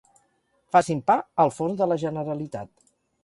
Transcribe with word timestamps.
Facin 0.75 1.03
pa 1.11 1.17
al 1.45 1.53
forn 1.57 1.77
de 1.83 1.89
la 1.91 1.97
Generalitat. 2.07 2.73